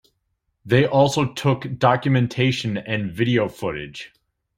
[0.65, 4.11] They also took documentation and video footage.